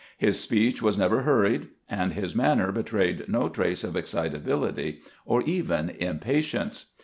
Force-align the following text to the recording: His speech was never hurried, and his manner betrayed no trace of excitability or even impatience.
His 0.17 0.39
speech 0.39 0.81
was 0.81 0.97
never 0.97 1.21
hurried, 1.21 1.67
and 1.87 2.13
his 2.13 2.35
manner 2.35 2.71
betrayed 2.71 3.29
no 3.29 3.49
trace 3.49 3.83
of 3.83 3.95
excitability 3.95 5.01
or 5.27 5.43
even 5.43 5.91
impatience. 5.91 6.85